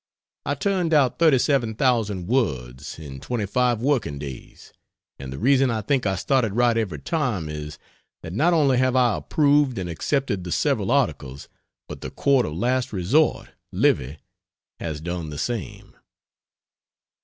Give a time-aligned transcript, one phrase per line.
[0.47, 4.73] I turned out 37,000 words in 25 working days;
[5.19, 7.77] and the reason I think I started right every time is,
[8.23, 11.49] that not only have I approved and accepted the several articles,
[11.87, 14.17] but the court of last resort (Livy)
[14.79, 15.95] has done the same.